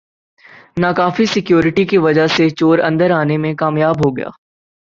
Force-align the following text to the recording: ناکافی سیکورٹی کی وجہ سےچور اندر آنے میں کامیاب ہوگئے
ناکافی 0.77 1.25
سیکورٹی 1.25 1.83
کی 1.85 1.97
وجہ 1.97 2.25
سےچور 2.27 2.77
اندر 2.79 3.11
آنے 3.11 3.37
میں 3.37 3.53
کامیاب 3.55 4.05
ہوگئے 4.05 4.25